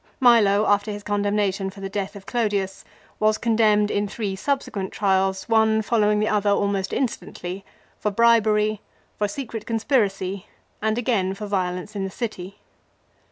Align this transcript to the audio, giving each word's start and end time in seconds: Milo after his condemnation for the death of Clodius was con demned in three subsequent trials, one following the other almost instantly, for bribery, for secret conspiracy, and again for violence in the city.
Milo 0.19 0.65
after 0.65 0.89
his 0.89 1.03
condemnation 1.03 1.69
for 1.69 1.79
the 1.79 1.87
death 1.87 2.15
of 2.15 2.25
Clodius 2.25 2.83
was 3.19 3.37
con 3.37 3.55
demned 3.55 3.91
in 3.91 4.07
three 4.07 4.35
subsequent 4.35 4.91
trials, 4.91 5.47
one 5.47 5.83
following 5.83 6.19
the 6.19 6.27
other 6.27 6.49
almost 6.49 6.91
instantly, 6.91 7.63
for 7.99 8.09
bribery, 8.09 8.81
for 9.19 9.27
secret 9.27 9.67
conspiracy, 9.67 10.47
and 10.81 10.97
again 10.97 11.35
for 11.35 11.45
violence 11.45 11.95
in 11.95 12.03
the 12.03 12.09
city. 12.09 12.57